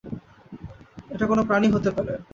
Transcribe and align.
এটা 1.11 1.25
কোন 1.27 1.39
প্রাণী 1.47 1.67
হতে 1.71 1.89
পারে। 1.95 2.13